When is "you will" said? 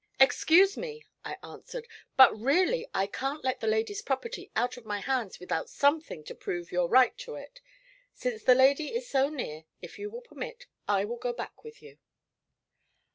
9.99-10.21